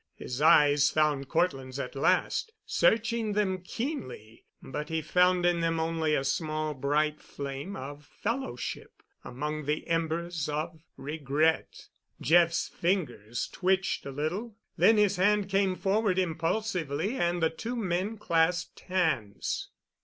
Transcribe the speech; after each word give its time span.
His 0.15 0.41
eyes 0.41 0.89
found 0.89 1.29
Cortland's 1.29 1.77
at 1.77 1.93
last, 1.95 2.53
searching 2.65 3.33
them 3.33 3.61
keenly, 3.61 4.45
but 4.59 4.89
he 4.89 4.99
found 4.99 5.45
in 5.45 5.59
them 5.59 5.79
only 5.79 6.15
a 6.15 6.23
small 6.23 6.73
bright 6.73 7.21
flame 7.21 7.75
of 7.75 8.03
fellowship 8.03 9.03
among 9.23 9.65
the 9.65 9.85
embers 9.85 10.49
of 10.49 10.81
regret. 10.97 11.87
Jeff's 12.19 12.67
fingers 12.67 13.47
twitched 13.53 14.07
a 14.07 14.11
little, 14.11 14.55
then 14.75 14.97
his 14.97 15.17
hand 15.17 15.47
came 15.49 15.75
forward 15.75 16.17
impulsively, 16.17 17.15
and 17.15 17.39
the 17.39 17.51
two 17.51 17.75
men 17.75 18.17
clasped 18.17 18.79
hands. 18.79 19.69